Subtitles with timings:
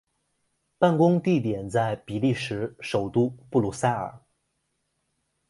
[0.79, 4.19] 办公地点在比利时首都布鲁塞尔。